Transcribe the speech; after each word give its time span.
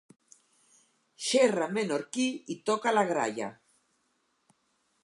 Xerra 1.25 1.67
menorquí 1.77 2.27
i 2.55 2.59
toca 2.71 2.95
la 2.99 3.05
gralla. 3.13 3.53